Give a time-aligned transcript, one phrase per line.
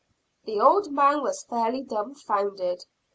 [0.45, 2.85] The old man was fairly dumfounded.